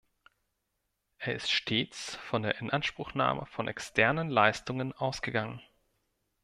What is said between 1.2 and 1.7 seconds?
ist